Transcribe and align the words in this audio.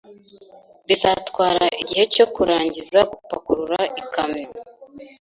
Bizatwara 0.87 1.63
igihe 1.81 2.03
cyo 2.13 2.25
kurangiza 2.33 2.99
gupakurura 3.11 3.81
ikamyo 4.01 4.47